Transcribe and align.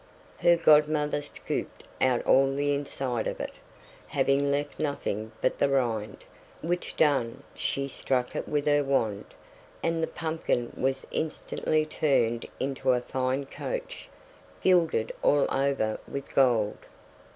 Her 0.39 0.57
godmother 0.57 1.21
scooped 1.21 1.83
out 2.01 2.23
all 2.25 2.51
the 2.55 2.73
inside 2.73 3.27
of 3.27 3.39
it, 3.39 3.51
having 4.07 4.49
left 4.49 4.79
nothing 4.79 5.31
but 5.41 5.59
the 5.59 5.69
rind; 5.69 6.25
which 6.63 6.97
done, 6.97 7.43
she 7.53 7.87
struck 7.87 8.35
it 8.35 8.47
with 8.49 8.65
her 8.65 8.83
wand, 8.83 9.25
and 9.83 10.01
the 10.01 10.07
pumpkin 10.07 10.73
was 10.75 11.05
instantly 11.11 11.85
turned 11.85 12.47
into 12.59 12.93
a 12.93 13.01
fine 13.01 13.45
coach, 13.45 14.09
gilded 14.63 15.11
all 15.21 15.45
over 15.53 15.99
with 16.07 16.33
gold. 16.33 16.79